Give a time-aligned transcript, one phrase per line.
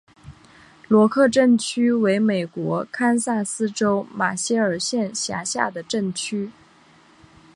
[0.87, 6.49] 罗克镇区为美国堪萨斯州马歇尔县辖下的镇区。